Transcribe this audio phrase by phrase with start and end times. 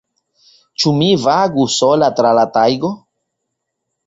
[0.83, 2.93] Ĉu mi vagu sola tra la tajgo?